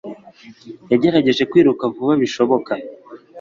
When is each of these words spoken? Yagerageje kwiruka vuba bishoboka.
Yagerageje 0.91 1.43
kwiruka 1.51 1.83
vuba 1.95 2.13
bishoboka. 2.21 2.71